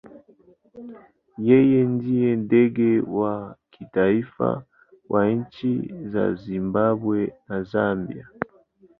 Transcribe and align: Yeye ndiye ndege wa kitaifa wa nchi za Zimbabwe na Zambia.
Yeye 1.47 1.79
ndiye 1.93 2.29
ndege 2.45 2.89
wa 3.17 3.35
kitaifa 3.73 4.49
wa 5.11 5.21
nchi 5.39 5.71
za 6.11 6.25
Zimbabwe 6.41 7.19
na 7.47 7.57
Zambia. 7.71 8.25